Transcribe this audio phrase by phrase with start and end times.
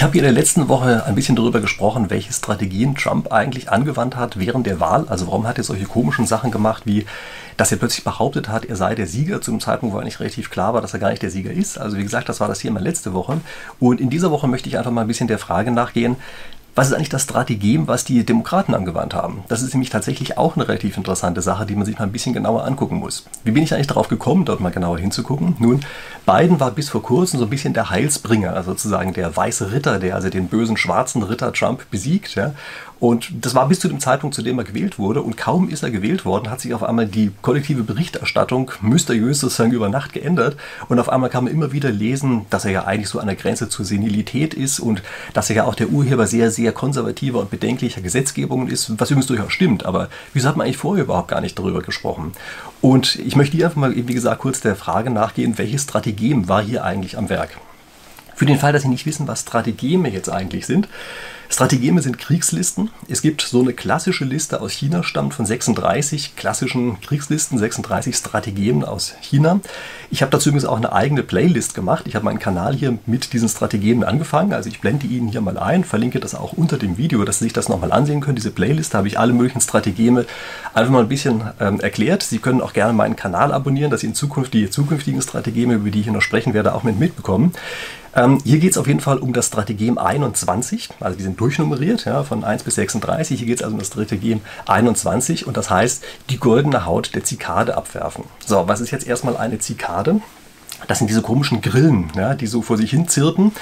[0.00, 3.68] Ich habe hier in der letzten Woche ein bisschen darüber gesprochen, welche Strategien Trump eigentlich
[3.68, 5.04] angewandt hat während der Wahl.
[5.08, 7.04] Also warum hat er solche komischen Sachen gemacht, wie
[7.58, 10.48] dass er plötzlich behauptet hat, er sei der Sieger zu einem Zeitpunkt, wo eigentlich relativ
[10.48, 11.76] klar war, dass er gar nicht der Sieger ist.
[11.76, 13.42] Also wie gesagt, das war das hier immer letzte Woche.
[13.78, 16.16] Und in dieser Woche möchte ich einfach mal ein bisschen der Frage nachgehen,
[16.74, 19.42] was ist eigentlich das Strategem, was die Demokraten angewandt haben?
[19.48, 22.32] Das ist nämlich tatsächlich auch eine relativ interessante Sache, die man sich mal ein bisschen
[22.32, 23.26] genauer angucken muss.
[23.44, 25.56] Wie bin ich eigentlich darauf gekommen, dort mal genauer hinzugucken?
[25.58, 25.80] Nun,
[26.26, 29.98] Biden war bis vor kurzem so ein bisschen der Heilsbringer, also sozusagen der weiße Ritter,
[29.98, 32.34] der also den bösen schwarzen Ritter Trump besiegt.
[32.34, 32.52] Ja?
[33.00, 35.22] Und das war bis zu dem Zeitpunkt, zu dem er gewählt wurde.
[35.22, 39.72] Und kaum ist er gewählt worden, hat sich auf einmal die kollektive Berichterstattung mysteriös sozusagen
[39.72, 40.58] über Nacht geändert.
[40.88, 43.36] Und auf einmal kann man immer wieder lesen, dass er ja eigentlich so an der
[43.36, 47.50] Grenze zur Senilität ist und dass er ja auch der Urheber sehr, sehr konservativer und
[47.50, 49.86] bedenklicher Gesetzgebungen ist, was übrigens durchaus stimmt.
[49.86, 52.32] Aber wieso hat man eigentlich vorher überhaupt gar nicht darüber gesprochen?
[52.82, 56.62] Und ich möchte hier einfach mal, wie gesagt, kurz der Frage nachgehen, welches Strategem war
[56.62, 57.56] hier eigentlich am Werk?
[58.34, 60.88] Für den Fall, dass Sie nicht wissen, was Strategeme jetzt eigentlich sind,
[61.52, 62.90] Strategeme sind Kriegslisten.
[63.08, 68.86] Es gibt so eine klassische Liste aus China, stammt von 36 klassischen Kriegslisten, 36 Strategeme
[68.86, 69.60] aus China.
[70.12, 72.04] Ich habe dazu übrigens auch eine eigene Playlist gemacht.
[72.06, 74.52] Ich habe meinen Kanal hier mit diesen Strategien angefangen.
[74.52, 77.46] Also ich blende Ihnen hier mal ein, verlinke das auch unter dem Video, dass Sie
[77.46, 78.36] sich das nochmal ansehen können.
[78.36, 80.26] Diese Playlist habe ich alle möglichen Strategeme
[80.72, 82.22] einfach mal ein bisschen ähm, erklärt.
[82.22, 85.90] Sie können auch gerne meinen Kanal abonnieren, dass Sie in Zukunft die zukünftigen Strategeme, über
[85.90, 87.52] die ich hier noch sprechen werde, auch mit mitbekommen.
[88.14, 92.04] Ähm, hier geht es auf jeden Fall um das Strategem 21, also die sind durchnummeriert,
[92.06, 93.38] ja, von 1 bis 36.
[93.38, 97.24] Hier geht es also um das Strategem 21 und das heißt, die goldene Haut der
[97.24, 98.24] Zikade abwerfen.
[98.44, 100.20] So, was ist jetzt erstmal eine Zikade?
[100.88, 103.52] Das sind diese komischen Grillen, ja, die so vor sich hin zirpen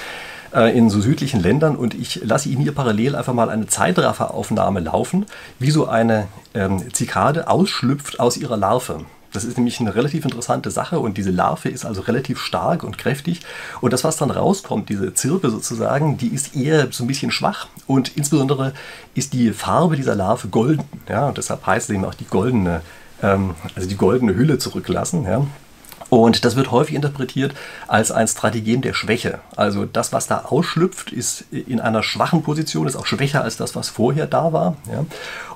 [0.53, 4.79] äh, in so südlichen Ländern und ich lasse Ihnen hier parallel einfach mal eine Zeitrafferaufnahme
[4.79, 5.25] laufen,
[5.59, 9.05] wie so eine ähm, Zikade ausschlüpft aus ihrer Larve.
[9.31, 12.97] Das ist nämlich eine relativ interessante Sache und diese Larve ist also relativ stark und
[12.97, 13.41] kräftig.
[13.79, 17.67] Und das, was dann rauskommt, diese Zirpe sozusagen, die ist eher so ein bisschen schwach
[17.85, 18.73] und insbesondere
[19.13, 20.83] ist die Farbe dieser Larve golden.
[21.07, 22.81] Ja, und deshalb heißt es eben auch die goldene,
[23.21, 25.25] ähm, also die goldene Hülle zurücklassen.
[25.25, 25.45] Ja.
[26.09, 27.53] Und das wird häufig interpretiert
[27.87, 29.39] als ein Strategem der Schwäche.
[29.55, 33.75] Also das, was da ausschlüpft, ist in einer schwachen Position, ist auch schwächer als das,
[33.75, 34.75] was vorher da war.
[34.91, 35.05] Ja.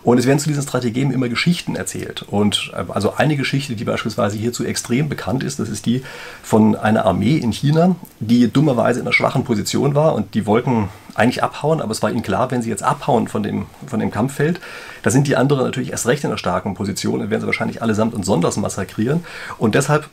[0.03, 2.23] Und es werden zu diesen Strategien immer Geschichten erzählt.
[2.23, 6.03] Und äh, also eine Geschichte, die beispielsweise hierzu extrem bekannt ist, das ist die
[6.43, 10.89] von einer Armee in China, die dummerweise in einer schwachen Position war und die wollten
[11.15, 14.11] eigentlich abhauen, aber es war ihnen klar, wenn sie jetzt abhauen von dem, von dem
[14.11, 14.59] Kampffeld,
[15.03, 17.81] da sind die anderen natürlich erst recht in einer starken Position und werden sie wahrscheinlich
[17.81, 19.23] allesamt und sonders massakrieren.
[19.57, 20.09] Und deshalb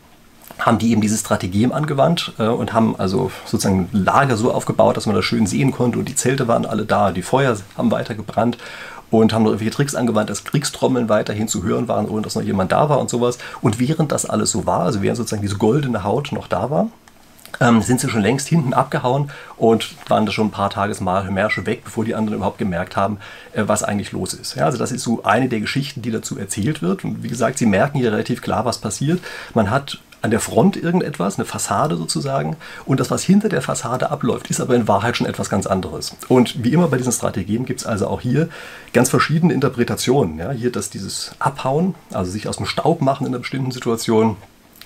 [0.59, 5.07] haben die eben diese Strategien angewandt äh, und haben also sozusagen Lager so aufgebaut, dass
[5.07, 8.15] man das schön sehen konnte und die Zelte waren alle da, die Feuer haben weiter
[8.15, 8.59] gebrannt
[9.11, 12.43] und haben noch irgendwelche Tricks angewandt, dass Kriegstrommeln weiterhin zu hören waren, ohne dass noch
[12.43, 13.39] jemand da war und sowas.
[13.61, 16.89] Und während das alles so war, also während sozusagen diese goldene Haut noch da war,
[17.61, 21.83] ähm, sind sie schon längst hinten abgehauen und waren da schon ein paar Tagesmärsche weg,
[21.85, 23.19] bevor die anderen überhaupt gemerkt haben,
[23.53, 24.55] äh, was eigentlich los ist.
[24.55, 27.05] Ja, also das ist so eine der Geschichten, die dazu erzählt wird.
[27.05, 29.21] Und wie gesagt, sie merken hier relativ klar, was passiert.
[29.55, 32.57] Man hat an der Front irgendetwas, eine Fassade sozusagen.
[32.85, 36.15] Und das, was hinter der Fassade abläuft, ist aber in Wahrheit schon etwas ganz anderes.
[36.29, 38.49] Und wie immer bei diesen Strategien gibt es also auch hier
[38.93, 40.39] ganz verschiedene Interpretationen.
[40.39, 44.37] Ja, hier das dieses Abhauen, also sich aus dem Staub machen in einer bestimmten Situation,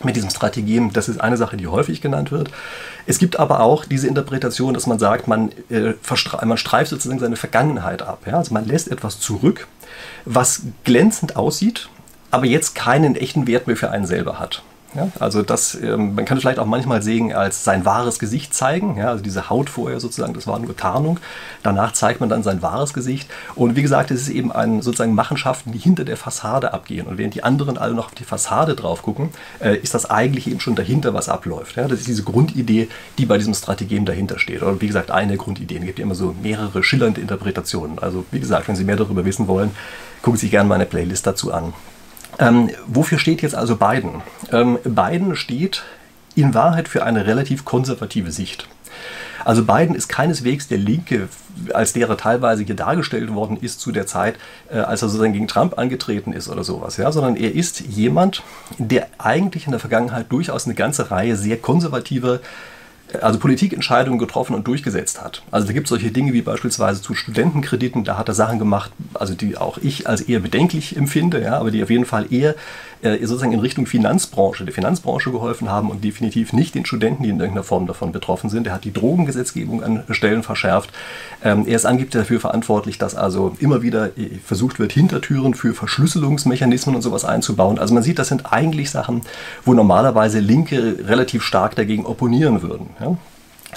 [0.03, 2.51] mit diesem Strategien, das ist eine Sache, die häufig genannt wird.
[3.07, 5.95] Es gibt aber auch diese Interpretation, dass man sagt, man, äh,
[6.45, 8.23] man streift sozusagen seine Vergangenheit ab.
[8.27, 8.39] Ja?
[8.39, 9.69] Also man lässt etwas zurück,
[10.25, 11.89] was glänzend aussieht,
[12.31, 14.63] aber jetzt keinen echten Wert mehr für einen selber hat.
[14.95, 18.97] Ja, also das, ähm, man kann vielleicht auch manchmal sehen als sein wahres Gesicht zeigen.
[18.97, 21.19] Ja, also diese Haut vorher sozusagen, das war nur Tarnung.
[21.63, 23.29] Danach zeigt man dann sein wahres Gesicht.
[23.55, 27.07] Und wie gesagt, es ist eben ein, sozusagen Machenschaften, die hinter der Fassade abgehen.
[27.07, 30.47] Und während die anderen alle noch auf die Fassade drauf gucken, äh, ist das eigentlich
[30.47, 31.77] eben schon dahinter, was abläuft.
[31.77, 32.89] Ja, das ist diese Grundidee,
[33.19, 34.63] die bei diesem Strategem dahinter steht.
[34.63, 35.83] Oder wie gesagt, eine der Grundideen.
[35.83, 37.99] Es gibt ja immer so mehrere schillernde Interpretationen.
[37.99, 39.71] Also wie gesagt, wenn Sie mehr darüber wissen wollen,
[40.23, 41.73] gucken Sie sich gerne meine Playlist dazu an.
[42.39, 44.23] Ähm, wofür steht jetzt also Biden?
[44.53, 45.85] Ähm, Biden steht
[46.35, 48.69] in Wahrheit für eine relativ konservative Sicht.
[49.45, 51.29] Also Biden ist keineswegs der Linke,
[51.73, 54.37] als der er teilweise hier dargestellt worden ist zu der Zeit,
[54.71, 58.43] äh, als er sozusagen gegen Trump angetreten ist oder sowas, ja, sondern er ist jemand,
[58.79, 62.41] der eigentlich in der Vergangenheit durchaus eine ganze Reihe sehr konservativer
[63.21, 65.43] also Politikentscheidungen getroffen und durchgesetzt hat.
[65.51, 68.91] Also da gibt es solche Dinge wie beispielsweise zu Studentenkrediten, da hat er Sachen gemacht,
[69.15, 72.55] also die auch ich als eher bedenklich empfinde, ja, aber die auf jeden Fall eher
[73.05, 77.29] äh, sozusagen in Richtung Finanzbranche, der Finanzbranche geholfen haben und definitiv nicht den Studenten, die
[77.29, 78.67] in irgendeiner Form davon betroffen sind.
[78.67, 80.91] Er hat die Drogengesetzgebung an Stellen verschärft.
[81.43, 85.75] Ähm, er ist angeblich dafür verantwortlich, dass also immer wieder äh, versucht wird, Hintertüren für
[85.75, 87.79] Verschlüsselungsmechanismen und sowas einzubauen.
[87.79, 89.21] Also man sieht, das sind eigentlich Sachen,
[89.65, 92.89] wo normalerweise Linke relativ stark dagegen opponieren würden.
[93.01, 93.17] Ja?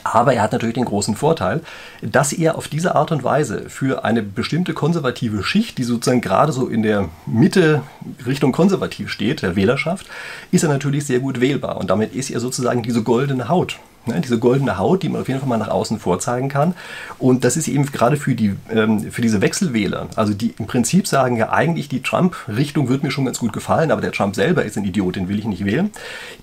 [0.03, 1.61] Aber er hat natürlich den großen Vorteil,
[2.01, 6.51] dass er auf diese Art und Weise für eine bestimmte konservative Schicht, die sozusagen gerade
[6.51, 7.81] so in der Mitte
[8.25, 10.05] Richtung konservativ steht, der Wählerschaft,
[10.51, 11.77] ist er natürlich sehr gut wählbar.
[11.77, 13.79] Und damit ist er sozusagen diese goldene Haut.
[14.07, 16.75] Ne, diese goldene Haut, die man auf jeden Fall mal nach außen vorzeigen kann.
[17.19, 21.07] Und das ist eben gerade für, die, ähm, für diese Wechselwähler, also die im Prinzip
[21.07, 24.63] sagen, ja eigentlich die Trump-Richtung wird mir schon ganz gut gefallen, aber der Trump selber
[24.63, 25.91] ist ein Idiot, den will ich nicht wählen.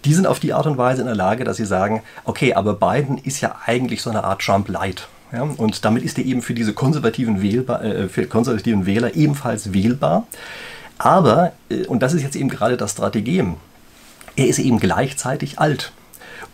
[0.05, 2.75] Die sind auf die Art und Weise in der Lage, dass sie sagen, okay, aber
[2.75, 5.09] Biden ist ja eigentlich so eine Art Trump-Light.
[5.33, 9.73] Ja, und damit ist er eben für diese konservativen, Wählbar, äh, für konservativen Wähler ebenfalls
[9.73, 10.27] wählbar.
[10.99, 13.55] Aber, äh, und das ist jetzt eben gerade das Strategem,
[14.37, 15.93] er ist eben gleichzeitig alt.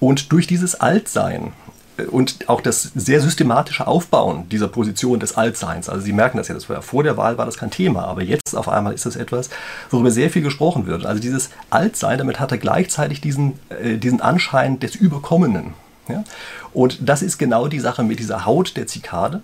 [0.01, 1.53] Und durch dieses Altsein
[1.99, 5.89] äh, und auch das sehr systematische Aufbauen dieser Position des Altseins.
[5.89, 8.23] Also Sie merken das ja, das war vor der Wahl war das kein Thema, aber
[8.23, 9.51] jetzt auf einmal ist das etwas,
[9.91, 11.07] worüber sehr viel gesprochen wird.
[11.07, 15.75] Also dieses Altsein, damit hat er gleichzeitig diesen, äh, diesen Anschein des Überkommenen.
[16.09, 16.25] Ja?
[16.73, 19.43] Und das ist genau die Sache mit dieser Haut der Zikade.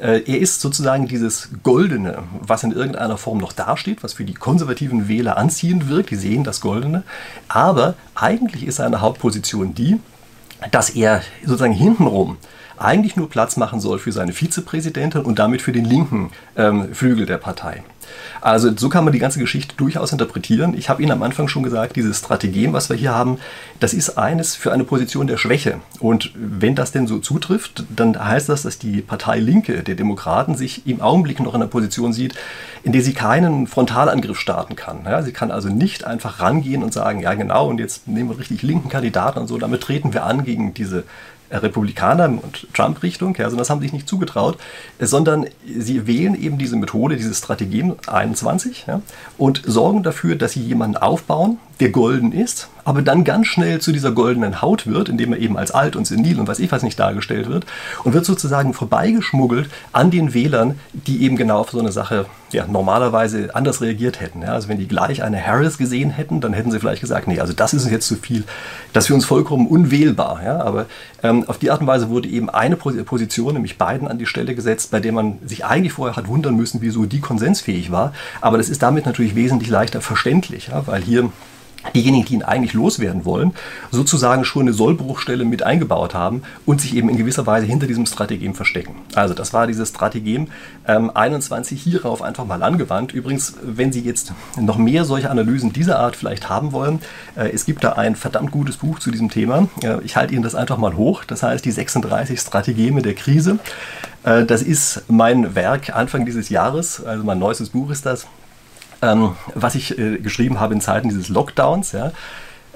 [0.00, 4.34] Äh, er ist sozusagen dieses Goldene, was in irgendeiner Form noch dasteht, was für die
[4.34, 6.10] konservativen Wähler anziehend wirkt.
[6.10, 7.02] Die sehen das Goldene.
[7.48, 9.98] Aber eigentlich ist seine Hauptposition die,
[10.70, 12.38] dass er sozusagen hintenrum
[12.78, 17.26] eigentlich nur Platz machen soll für seine Vizepräsidentin und damit für den linken ähm, Flügel
[17.26, 17.82] der Partei.
[18.40, 20.74] Also so kann man die ganze Geschichte durchaus interpretieren.
[20.76, 23.38] Ich habe Ihnen am Anfang schon gesagt, dieses Strategem, was wir hier haben,
[23.80, 25.80] das ist eines für eine Position der Schwäche.
[26.00, 30.54] Und wenn das denn so zutrifft, dann heißt das, dass die Partei Linke der Demokraten
[30.54, 32.34] sich im Augenblick noch in einer Position sieht,
[32.82, 35.00] in der sie keinen Frontalangriff starten kann.
[35.04, 38.38] Ja, sie kann also nicht einfach rangehen und sagen, ja genau, und jetzt nehmen wir
[38.38, 41.04] richtig linken Kandidaten und so, damit treten wir an gegen diese
[41.50, 44.58] Republikaner und Trump-Richtung, ja, also das haben sie sich nicht zugetraut,
[45.00, 49.00] sondern sie wählen eben diese Methode, diese Strategie 21 ja,
[49.38, 53.90] und sorgen dafür, dass sie jemanden aufbauen, der golden ist, aber dann ganz schnell zu
[53.90, 56.84] dieser goldenen Haut wird, indem er eben als alt und senil und weiß ich was
[56.84, 57.66] nicht dargestellt wird
[58.04, 62.64] und wird sozusagen vorbeigeschmuggelt an den Wählern, die eben genau auf so eine Sache ja,
[62.68, 64.42] normalerweise anders reagiert hätten.
[64.42, 67.40] Ja, also wenn die gleich eine Harris gesehen hätten, dann hätten sie vielleicht gesagt, nee,
[67.40, 68.44] also das ist jetzt zu viel,
[68.92, 70.40] das für uns vollkommen unwählbar.
[70.44, 70.86] Ja, aber
[71.24, 74.54] ähm, auf die Art und Weise wurde eben eine Position, nämlich Biden, an die Stelle
[74.54, 78.12] gesetzt, bei der man sich eigentlich vorher hat wundern müssen, wieso die konsensfähig war.
[78.40, 81.32] Aber das ist damit natürlich wesentlich leichter verständlich, ja, weil hier
[81.94, 83.54] diejenigen, die ihn eigentlich loswerden wollen,
[83.90, 88.06] sozusagen schon eine Sollbruchstelle mit eingebaut haben und sich eben in gewisser Weise hinter diesem
[88.06, 88.94] Strategem verstecken.
[89.14, 90.48] Also das war dieses Strategem
[90.86, 93.12] ähm, 21 hierauf einfach mal angewandt.
[93.12, 97.00] Übrigens, wenn Sie jetzt noch mehr solche Analysen dieser Art vielleicht haben wollen,
[97.36, 99.68] äh, es gibt da ein verdammt gutes Buch zu diesem Thema.
[99.82, 101.24] Äh, ich halte Ihnen das einfach mal hoch.
[101.24, 103.58] Das heißt die 36 Strategeme der Krise.
[104.26, 108.26] Äh, das ist mein Werk Anfang dieses Jahres, also mein neuestes Buch ist das
[109.06, 111.92] ähm, was ich äh, geschrieben habe in Zeiten dieses Lockdowns.
[111.92, 112.12] Ja.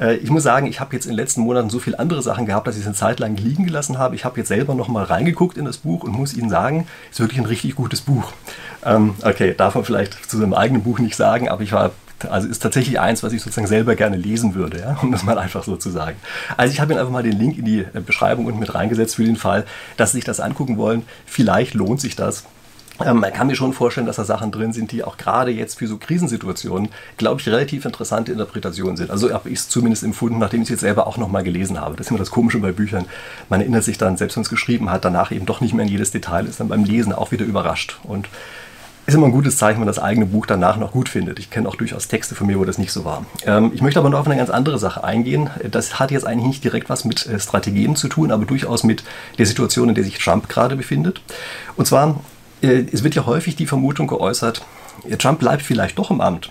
[0.00, 2.46] Äh, ich muss sagen, ich habe jetzt in den letzten Monaten so viele andere Sachen
[2.46, 4.14] gehabt, dass ich es eine Zeit lang liegen gelassen habe.
[4.14, 7.16] Ich habe jetzt selber noch mal reingeguckt in das Buch und muss Ihnen sagen, es
[7.16, 8.32] ist wirklich ein richtig gutes Buch.
[8.84, 11.90] Ähm, okay, darf man vielleicht zu seinem eigenen Buch nicht sagen, aber ich war
[12.28, 14.98] also ist tatsächlich eins, was ich sozusagen selber gerne lesen würde, ja?
[15.00, 16.16] um das mal einfach so zu sagen.
[16.56, 19.16] Also ich habe Ihnen einfach mal den Link in die äh, Beschreibung unten mit reingesetzt
[19.16, 19.64] für den Fall,
[19.96, 21.02] dass Sie sich das angucken wollen.
[21.24, 22.44] Vielleicht lohnt sich das.
[23.04, 25.78] Ähm, man kann mir schon vorstellen, dass da Sachen drin sind, die auch gerade jetzt
[25.78, 29.10] für so Krisensituationen, glaube ich, relativ interessante Interpretationen sind.
[29.10, 31.96] Also habe ich es zumindest empfunden, nachdem ich es jetzt selber auch nochmal gelesen habe.
[31.96, 33.06] Das ist immer das Komische bei Büchern.
[33.48, 35.90] Man erinnert sich dann, selbst wenn es geschrieben hat, danach eben doch nicht mehr an
[35.90, 37.98] jedes Detail, ist dann beim Lesen auch wieder überrascht.
[38.02, 38.28] Und
[39.06, 41.38] ist immer ein gutes Zeichen, wenn man das eigene Buch danach noch gut findet.
[41.38, 43.24] Ich kenne auch durchaus Texte von mir, wo das nicht so war.
[43.44, 45.50] Ähm, ich möchte aber noch auf eine ganz andere Sache eingehen.
[45.68, 49.02] Das hat jetzt eigentlich nicht direkt was mit äh, Strategien zu tun, aber durchaus mit
[49.38, 51.22] der Situation, in der sich Trump gerade befindet.
[51.76, 52.20] Und zwar
[52.62, 54.62] es wird ja häufig die Vermutung geäußert,
[55.18, 56.50] Trump bleibt vielleicht doch im Amt.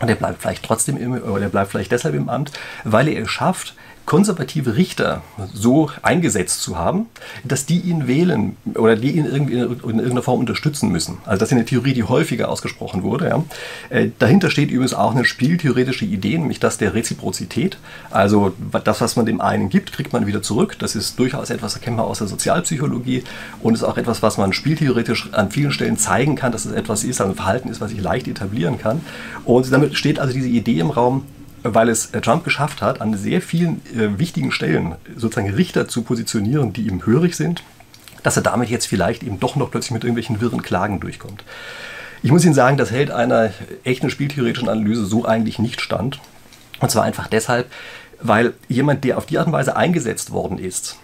[0.00, 2.52] Und er bleibt vielleicht trotzdem im, oder er bleibt vielleicht deshalb im Amt,
[2.84, 3.74] weil er es schafft,
[4.08, 5.20] konservative Richter
[5.52, 7.08] so eingesetzt zu haben,
[7.44, 11.18] dass die ihn wählen oder die ihn irgendwie in irgendeiner Form unterstützen müssen.
[11.26, 13.28] Also das ist eine Theorie, die häufiger ausgesprochen wurde.
[13.28, 13.44] Ja.
[13.90, 17.76] Äh, dahinter steht übrigens auch eine spieltheoretische Idee, nämlich das der Reziprozität.
[18.10, 20.76] Also das, was man dem einen gibt, kriegt man wieder zurück.
[20.78, 23.24] Das ist durchaus etwas, das kennt man aus der Sozialpsychologie
[23.60, 27.04] und ist auch etwas, was man spieltheoretisch an vielen Stellen zeigen kann, dass es etwas
[27.04, 29.02] ist, also ein Verhalten ist, was sich leicht etablieren kann.
[29.44, 31.26] Und damit steht also diese Idee im Raum,
[31.62, 36.02] weil es äh, Trump geschafft hat, an sehr vielen äh, wichtigen Stellen sozusagen Richter zu
[36.02, 37.62] positionieren, die ihm hörig sind,
[38.22, 41.44] dass er damit jetzt vielleicht eben doch noch plötzlich mit irgendwelchen wirren Klagen durchkommt.
[42.22, 43.50] Ich muss Ihnen sagen, das hält einer
[43.84, 46.18] echten spieltheoretischen Analyse so eigentlich nicht stand.
[46.80, 47.70] Und zwar einfach deshalb,
[48.20, 50.96] weil jemand, der auf die Art und Weise eingesetzt worden ist,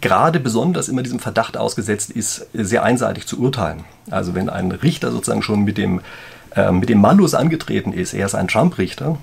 [0.00, 3.84] gerade besonders immer diesem Verdacht ausgesetzt ist, sehr einseitig zu urteilen.
[4.10, 6.00] Also wenn ein Richter sozusagen schon mit dem,
[6.54, 9.18] äh, mit dem Malus angetreten ist, er ist ein Trump-Richter,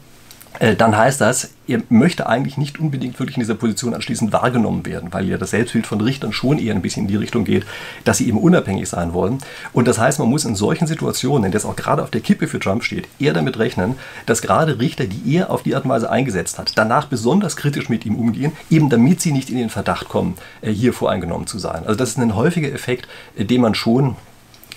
[0.78, 5.14] dann heißt das, er möchte eigentlich nicht unbedingt wirklich in dieser Position anschließend wahrgenommen werden,
[5.14, 7.66] weil ja das Selbstbild von Richtern schon eher ein bisschen in die Richtung geht,
[8.04, 9.40] dass sie eben unabhängig sein wollen.
[9.72, 12.22] Und das heißt, man muss in solchen Situationen, in der es auch gerade auf der
[12.22, 13.96] Kippe für Trump steht, eher damit rechnen,
[14.26, 17.90] dass gerade Richter, die er auf die Art und Weise eingesetzt hat, danach besonders kritisch
[17.90, 21.60] mit ihm umgehen, eben damit sie nicht in den Verdacht kommen, äh, hier voreingenommen zu
[21.60, 21.84] sein.
[21.86, 23.08] Also das ist ein häufiger Effekt,
[23.38, 24.16] äh, den man schon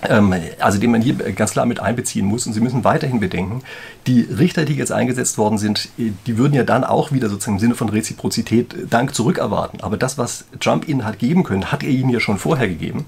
[0.01, 2.47] also den man hier ganz klar mit einbeziehen muss.
[2.47, 3.63] Und Sie müssen weiterhin bedenken,
[4.07, 7.61] die Richter, die jetzt eingesetzt worden sind, die würden ja dann auch wieder sozusagen im
[7.61, 9.81] Sinne von Reziprozität Dank zurückerwarten.
[9.81, 13.07] Aber das, was Trump ihnen hat geben können, hat er ihnen ja schon vorher gegeben.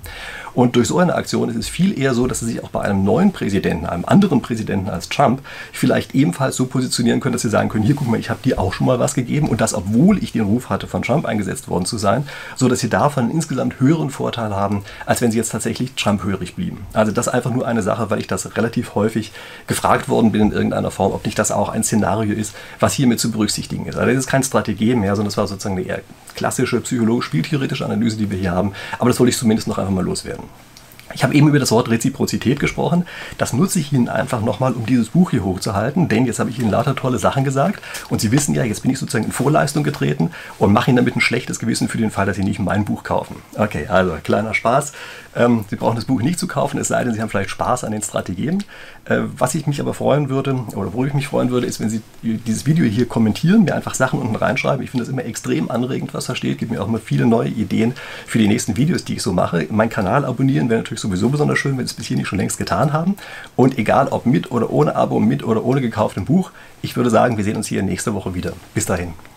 [0.54, 2.80] Und durch so eine Aktion ist es viel eher so, dass sie sich auch bei
[2.80, 5.40] einem neuen Präsidenten, einem anderen Präsidenten als Trump,
[5.72, 8.58] vielleicht ebenfalls so positionieren können, dass sie sagen können, hier guck mal, ich habe dir
[8.58, 11.68] auch schon mal was gegeben und das, obwohl ich den Ruf hatte, von Trump eingesetzt
[11.68, 12.26] worden zu sein,
[12.56, 16.78] so dass sie davon insgesamt höheren Vorteil haben, als wenn sie jetzt tatsächlich Trump-hörig blieben.
[16.92, 19.32] Also das ist einfach nur eine Sache, weil ich das relativ häufig
[19.66, 23.20] gefragt worden bin in irgendeiner Form, ob nicht das auch ein Szenario ist, was hiermit
[23.20, 23.96] zu berücksichtigen ist.
[23.96, 26.00] Also das ist kein Strategie mehr, sondern das war sozusagen eine eher
[26.34, 28.72] klassische psychologisch-spieltheoretische Analyse, die wir hier haben.
[28.98, 30.44] Aber das wollte ich zumindest noch einfach mal loswerden.
[31.14, 33.06] Ich habe eben über das Wort Reziprozität gesprochen.
[33.38, 36.58] Das nutze ich Ihnen einfach nochmal, um dieses Buch hier hochzuhalten, denn jetzt habe ich
[36.58, 39.84] Ihnen lauter tolle Sachen gesagt und Sie wissen ja, jetzt bin ich sozusagen in Vorleistung
[39.84, 42.84] getreten und mache Ihnen damit ein schlechtes Gewissen für den Fall, dass Sie nicht mein
[42.84, 43.36] Buch kaufen.
[43.56, 44.92] Okay, also kleiner Spaß.
[45.34, 47.84] Ähm, Sie brauchen das Buch nicht zu kaufen, es sei denn, Sie haben vielleicht Spaß
[47.84, 48.64] an den Strategien.
[49.04, 51.88] Äh, was ich mich aber freuen würde, oder wo ich mich freuen würde, ist, wenn
[51.90, 54.82] Sie dieses Video hier kommentieren, mir einfach Sachen unten reinschreiben.
[54.82, 56.58] Ich finde das immer extrem anregend, was da steht.
[56.58, 57.94] Gibt mir auch immer viele neue Ideen
[58.26, 59.66] für die nächsten Videos, die ich so mache.
[59.70, 62.58] Mein Kanal abonnieren wäre natürlich sowieso besonders schön, wenn es bis hier nicht schon längst
[62.58, 63.16] getan haben.
[63.56, 66.50] Und egal ob mit oder ohne Abo, mit oder ohne gekauftem Buch,
[66.82, 68.52] ich würde sagen, wir sehen uns hier nächste Woche wieder.
[68.74, 69.14] Bis dahin.